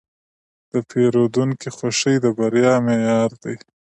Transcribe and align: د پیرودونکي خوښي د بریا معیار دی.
د 0.71 0.73
پیرودونکي 0.89 1.69
خوښي 1.77 2.15
د 2.23 2.25
بریا 2.37 2.73
معیار 2.85 3.31
دی. 3.43 3.55